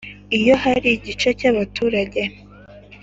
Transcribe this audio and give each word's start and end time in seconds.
Iyo 0.37 0.53
hari 0.63 0.87
igice 0.97 1.29
cy'abaturage 1.39 2.21